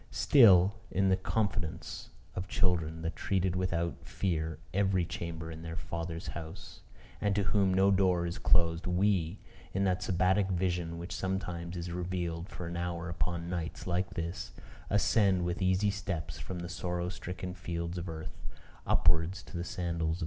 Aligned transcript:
Still, 0.09 0.73
in 0.89 1.09
the 1.09 1.15
confidence 1.15 2.09
of 2.33 2.47
children 2.47 3.03
that 3.03 3.15
tread 3.15 3.55
without 3.55 4.03
fear 4.03 4.57
every 4.73 5.05
chamber 5.05 5.51
in 5.51 5.61
their 5.61 5.75
father's 5.75 6.25
house, 6.29 6.81
and 7.21 7.35
to 7.35 7.43
whom 7.43 7.71
no 7.71 7.91
door 7.91 8.25
is 8.25 8.39
closed, 8.39 8.87
we, 8.87 9.37
in 9.75 9.83
that 9.83 10.01
Sabbatic 10.01 10.49
vision 10.49 10.97
which 10.97 11.13
sometimes 11.15 11.77
is 11.77 11.91
revealed 11.91 12.49
for 12.49 12.65
an 12.65 12.77
hour 12.77 13.09
upon 13.09 13.47
nights 13.47 13.85
like 13.85 14.15
this, 14.15 14.51
ascend 14.89 15.45
with 15.45 15.61
easy 15.61 15.91
steps 15.91 16.39
from 16.39 16.57
the 16.61 16.67
sorrow 16.69 17.07
stricken 17.07 17.53
fields 17.53 17.99
of 17.99 18.09
earth, 18.09 18.41
upwards 18.87 19.43
to 19.43 19.55
the 19.55 19.63
sandals 19.63 20.15
of 20.17 20.17
God. 20.17 20.19